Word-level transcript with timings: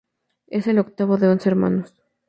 Es 0.47 0.65
el 0.65 0.79
octavo 0.79 1.17
de 1.17 1.27
once 1.27 1.47
hermanos. 1.47 1.93